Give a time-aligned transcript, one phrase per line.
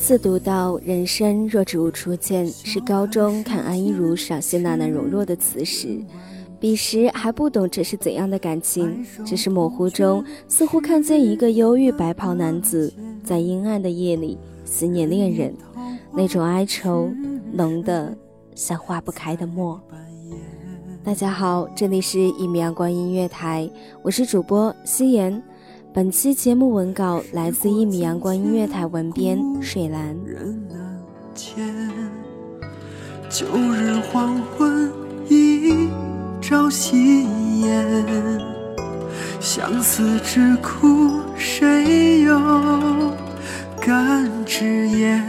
[0.00, 6.00] 次读到“人生若只如初见”是高中看安依如赏析娜娜容若的词时，
[6.58, 15.54] 彼时还不懂这是怎样的感情，只是模糊中似乎看见一个忧郁白袍男子在阴暗的夜里思念恋人，
[16.14, 17.10] 那种哀愁
[17.52, 18.16] 浓得
[18.54, 19.78] 像化不开的墨。
[21.04, 23.70] 大家好，这里是一米阳光音乐台，
[24.02, 25.40] 我是主播夕颜。
[25.92, 30.16] 本期节目文稿来自一米阳光音乐台文编水兰。
[33.28, 34.88] 旧日黄昏
[35.28, 35.88] 一
[36.40, 37.24] 朝夕
[37.60, 38.40] 颜，
[39.40, 42.38] 相思之苦谁又
[43.80, 45.20] 敢直言？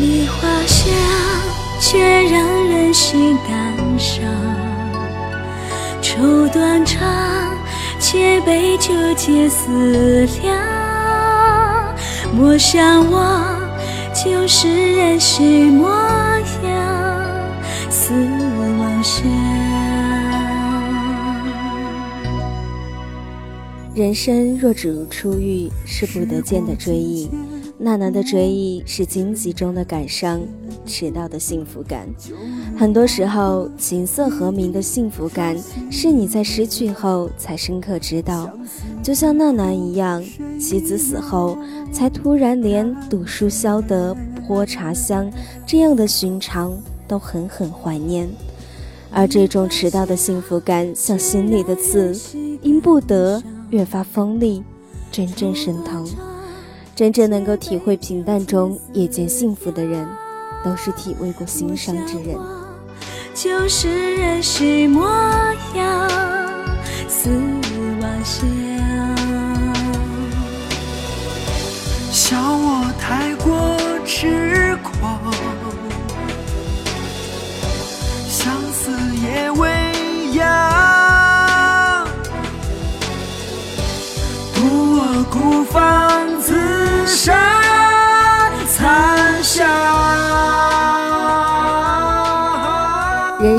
[0.00, 0.94] 梨花香，
[1.78, 4.71] 却让人心感伤。
[6.14, 7.56] 愁断肠，
[7.98, 10.54] 且悲纠结思量。
[12.34, 13.56] 莫想我
[14.14, 15.40] 就是人世
[15.70, 15.88] 模
[16.64, 17.50] 样，
[17.88, 19.24] 似妄想。
[23.94, 27.30] 人生若只如初遇，是不得见的追忆。
[27.84, 30.40] 娜娜的追忆是荆棘中的感伤，
[30.86, 32.06] 迟到的幸福感。
[32.78, 35.58] 很多时候，琴瑟和鸣的幸福感
[35.90, 38.48] 是你在失去后才深刻知道。
[39.02, 40.22] 就像娜娜一样，
[40.60, 41.58] 妻子死后
[41.92, 44.16] 才突然连读书消得
[44.46, 45.28] 泼茶香
[45.66, 46.78] 这样的寻常
[47.08, 48.30] 都狠狠怀念。
[49.10, 52.16] 而这种迟到的幸福感，像心里的刺，
[52.62, 54.62] 因不得越发锋利，
[55.10, 56.06] 阵阵生疼。
[56.94, 60.06] 真正能够体会平淡中也见幸福的人，
[60.64, 62.36] 都是体味过心伤之人。
[63.34, 65.02] 就是人世模
[65.74, 66.10] 样，
[67.08, 67.30] 似
[68.00, 68.46] 妄想。
[72.12, 73.74] 笑我太过
[74.04, 75.18] 痴狂，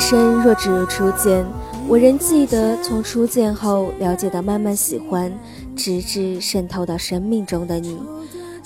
[0.05, 1.45] 生若只如初见，
[1.87, 5.31] 我仍记得从初见后了解到慢慢喜欢，
[5.77, 7.97] 直至渗透到生命中的你。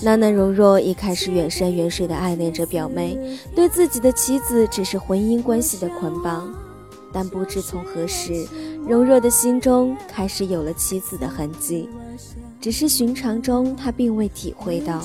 [0.01, 3.15] 娜娜容若一开始远山远水的爱恋着表妹，
[3.55, 6.51] 对自己的妻子只是婚姻关系的捆绑。
[7.13, 8.47] 但不知从何时，
[8.87, 11.87] 容若的心中开始有了妻子的痕迹，
[12.59, 15.03] 只是寻常中他并未体会到，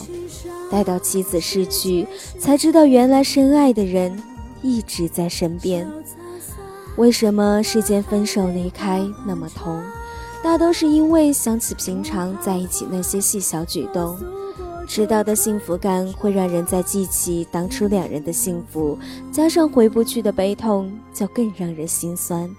[0.71, 2.07] 待到妻子逝去，
[2.41, 4.19] 才知道原来深爱的人
[4.63, 5.87] 一直在身边。
[6.97, 9.83] 为什么世间分手离开那么痛？
[10.43, 14.19] 大都是因为想起平常在一起那些细小举动。
[14.87, 18.99] 迟到的幸福感会让人在记起当初两人的幸福，
[19.31, 22.51] 加上回不去的悲痛，就更让人心酸。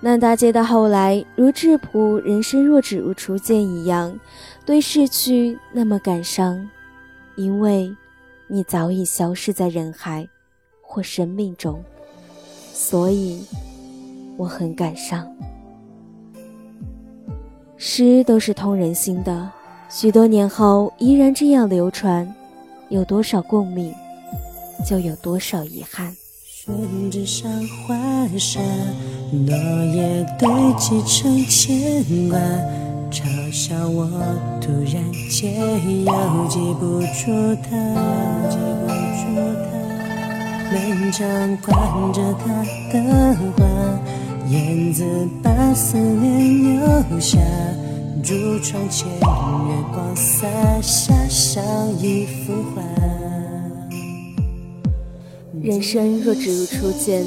[0.00, 4.18] 烂大街的后来，如质朴人生若只如初见一样，
[4.66, 6.68] 对逝去那么感伤，
[7.36, 7.94] 因为
[8.48, 10.26] 你早已消失在人海
[10.82, 11.84] 或生命中，
[12.76, 13.40] 所以
[14.36, 15.24] 我很感伤。
[17.76, 19.48] 诗都是通人心的，
[19.88, 22.34] 许多年后依然这样流传，
[22.88, 23.94] 有多少共鸣，
[24.84, 26.12] 就有多少遗憾。
[26.44, 26.74] 宣
[27.10, 27.48] 纸上
[27.86, 27.94] 画
[28.38, 28.60] 上
[29.46, 29.54] 落
[29.94, 32.38] 叶堆积成牵挂，
[33.08, 34.08] 嘲笑我
[34.60, 37.70] 突然间又记不住他，
[38.50, 38.88] 记不
[39.20, 39.22] 住
[39.62, 39.73] 他，
[40.74, 41.72] 门上挂
[42.12, 42.62] 着他
[42.92, 43.64] 的画。
[44.50, 45.04] 燕子
[45.42, 47.38] 把思念留下，
[48.22, 49.22] 竹窗前月
[49.92, 50.46] 光洒
[50.82, 51.64] 下，像
[51.98, 52.82] 一幅画。
[55.62, 57.24] 人生若只如初见，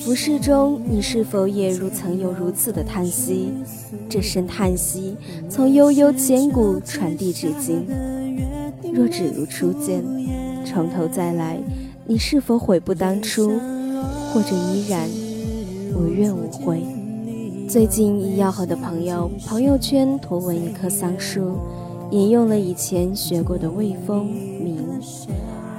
[0.00, 3.52] 浮世中你是否也如曾有如此的叹息？
[4.08, 5.16] 这声叹息
[5.48, 7.84] 从悠悠千古传递至今。
[8.94, 10.04] 若只如初见，
[10.64, 11.58] 从头再来，
[12.10, 13.52] 你是否悔不当初？
[14.34, 15.08] 或者依然？
[15.94, 16.82] 无怨无悔。
[17.68, 21.56] 最近一要好的朋友朋友圈图文一棵桑树，
[22.10, 24.84] 引用了以前学过的《魏风鸣》。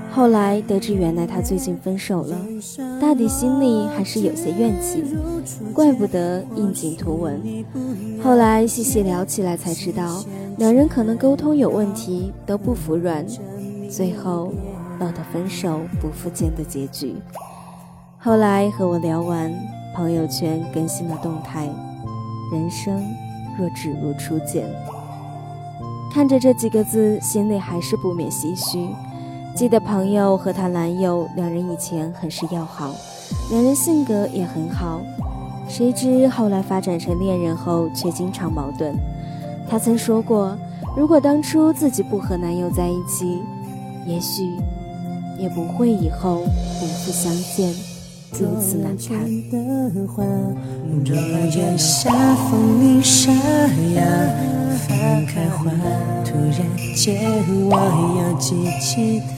[0.10, 2.38] 后来得知原来他最近分手了，
[3.02, 5.04] 大抵心里还是有些怨气，
[5.74, 7.42] 怪不得应景图文。
[8.24, 10.24] 后来细细聊起来才知道，
[10.58, 13.26] 两人可能沟通有问题，都不服软，
[13.90, 14.54] 最后
[15.02, 17.16] 到的分手不复见的结局。
[18.20, 19.52] 后来和我聊完。
[19.94, 21.68] 朋友圈更新了动态，
[22.50, 23.04] 人生
[23.58, 24.66] 若只如初见。
[26.14, 28.88] 看着这几个字，心里还是不免唏嘘。
[29.54, 32.96] 记得朋友和她男友两人以前很是要好，
[33.50, 35.02] 两人性格也很好。
[35.68, 38.96] 谁知后来发展成恋人后，却经常矛盾。
[39.70, 40.58] 她曾说过，
[40.96, 43.44] 如果当初自己不和男友在一起，
[44.06, 44.56] 也许
[45.38, 46.44] 也不会以后
[46.80, 47.74] 不复相见。
[48.40, 49.20] 如此难看。
[51.04, 54.02] 若月下风铃沙哑，
[54.88, 55.70] 翻开花，
[56.24, 56.58] 突然
[56.96, 57.04] 间
[57.70, 57.76] 我
[58.20, 59.38] 要记起他，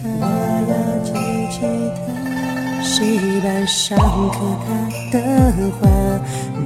[2.83, 4.37] 石板上刻
[4.67, 4.67] 他
[5.11, 5.15] 的
[5.79, 5.81] 画，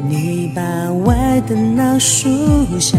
[0.09, 0.57] 篱笆
[1.05, 2.27] 外的老树
[2.77, 2.97] 下，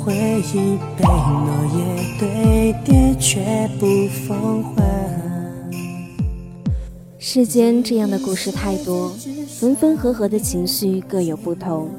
[0.00, 0.14] 回
[0.54, 1.78] 忆被落叶
[2.18, 3.86] 堆叠，却不
[4.26, 4.82] 风化。
[7.30, 9.12] 世间这样的故事太多，
[9.48, 11.90] 分分合合的情绪各有不同，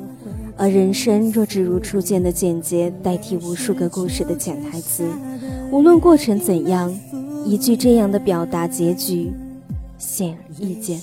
[0.57, 5.03] 而人生若只如初见的简洁代替无数个故事的潜台词，
[5.71, 6.91] 无论过程怎样，
[7.45, 9.31] 一句这样的表达结局，
[9.99, 10.99] 显而易见。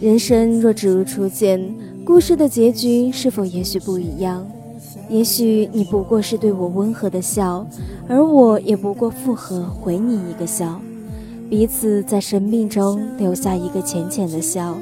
[0.00, 1.72] 人生若只如初见，
[2.04, 4.44] 故事的结局是否也许不一样？
[5.08, 7.64] 也许你不过是对我温和的笑，
[8.08, 10.80] 而我也不过附和回你一个笑。
[11.50, 14.78] 彼此在生命中留下一个浅浅的笑，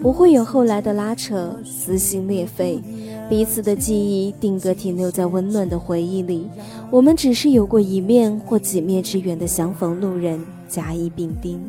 [0.00, 2.80] 不会有后来的拉扯、撕心裂肺。
[3.28, 6.46] 彼此的记忆定格停留在温暖的回忆里，
[6.92, 11.60] 我们只是有过一面或几面之缘的相逢路人，甲乙丙丁。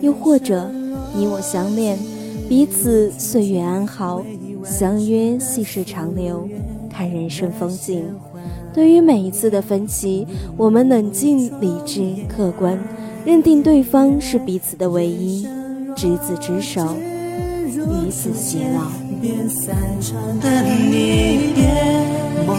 [0.00, 0.70] 又或者，
[1.16, 1.98] 你我相恋，
[2.48, 4.22] 彼此岁月安好，
[4.62, 6.48] 相约细水长流，
[6.88, 8.04] 看人生风景。
[8.72, 10.24] 对于每一次的分歧，
[10.56, 12.78] 我们冷静、理智、客观。
[13.24, 15.46] 认定对方是彼此的唯一，
[15.94, 16.96] 执子之手，
[17.74, 18.88] 与子偕老。
[22.46, 22.54] 模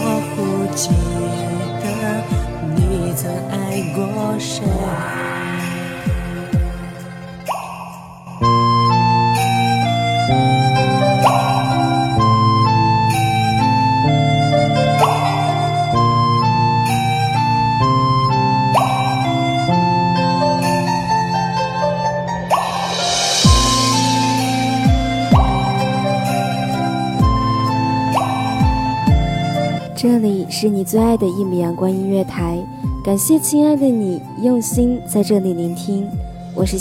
[30.02, 32.58] 这里是你最爱的一米阳光音乐台，
[33.04, 36.08] 感谢亲爱的你用心在这里聆听，
[36.56, 36.78] 我是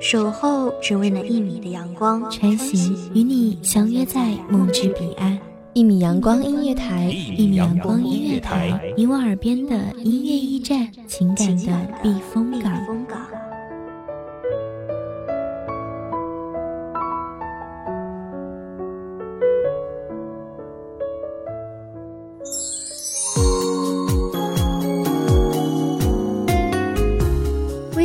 [0.00, 5.38] 守候只为那一米的阳光，穿行与你相约在梦之彼岸。
[5.72, 11.72] 一米阳光音乐台，一米阳光音乐台，你我耳边的音乐驿站，情感的
[12.02, 12.72] 避风港。